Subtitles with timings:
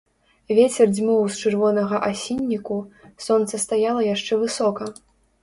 [0.59, 2.79] Вецер дзьмуў з чырвонага асінніку,
[3.27, 4.83] сонца стаяла яшчэ высока.